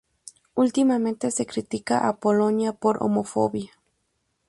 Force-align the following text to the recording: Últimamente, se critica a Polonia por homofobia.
Últimamente, 0.55 1.29
se 1.29 1.45
critica 1.51 1.95
a 2.09 2.17
Polonia 2.23 2.71
por 2.81 2.95
homofobia. 3.03 3.71